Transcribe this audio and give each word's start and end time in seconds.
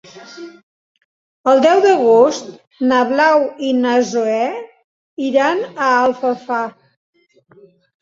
El 1.51 1.61
deu 1.65 1.81
d'agost 1.83 2.49
na 2.93 3.03
Blau 3.13 3.47
i 3.69 3.71
na 3.85 3.95
Zoè 4.17 4.43
iran 5.31 5.65
a 5.71 5.95
Alfafar. 6.03 6.67